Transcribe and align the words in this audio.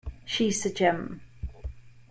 She’s 0.25 0.65
a 0.65 0.71
gem. 0.73 1.21